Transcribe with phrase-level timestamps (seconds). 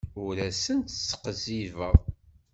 [0.23, 1.95] Ur asent-sqizzibeɣ.